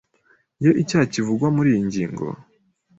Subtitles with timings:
[0.61, 2.25] Iyo icyaha kivugwa muri iyi ngingo